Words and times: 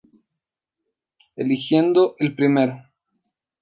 Eligiendo 1.37 2.15
el 2.17 2.33
primero. 2.35 2.89